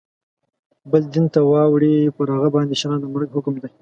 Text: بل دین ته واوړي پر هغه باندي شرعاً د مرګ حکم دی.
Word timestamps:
بل 0.91 1.03
دین 1.13 1.25
ته 1.33 1.39
واوړي 1.49 1.95
پر 2.15 2.27
هغه 2.35 2.49
باندي 2.55 2.75
شرعاً 2.81 2.97
د 3.01 3.05
مرګ 3.13 3.29
حکم 3.35 3.53
دی. 3.61 3.69